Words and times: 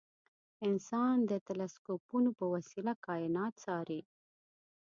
انسان 0.67 1.15
د 1.31 1.33
تلسکوپونو 1.47 2.29
په 2.39 2.45
وسیله 2.53 2.93
کاینات 3.05 3.53
څاري. 3.63 4.01